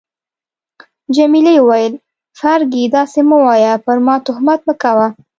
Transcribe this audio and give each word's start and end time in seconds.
جميلې 1.15 1.55
وويل: 1.59 1.93
فرګي، 2.39 2.83
داسي 2.95 3.21
مه 3.29 3.37
وایه، 3.45 3.73
پر 3.85 3.97
ما 4.05 4.15
تهمت 4.27 4.59
مه 4.67 4.73
کوه. 4.81 5.07